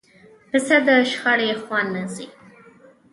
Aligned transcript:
پسه 0.51 0.77
د 0.87 0.89
شخړې 1.11 1.51
خوا 1.61 1.79
نه 1.93 2.03
ځي. 2.13 2.27